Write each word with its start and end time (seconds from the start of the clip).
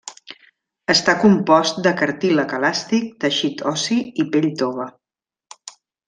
Està 0.93 1.13
compost 1.23 1.77
de 1.87 1.91
cartílag 2.01 2.55
elàstic, 2.59 3.07
teixit 3.25 3.61
ossi 3.75 3.99
i 4.25 4.29
pell 4.37 4.49
tova. 4.63 4.89